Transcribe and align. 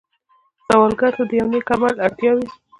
سوالګر 0.65 1.11
ته 1.17 1.23
د 1.29 1.31
یو 1.39 1.47
نېک 1.51 1.67
عمل 1.73 1.95
اړتیا 2.05 2.31
وي 2.37 2.47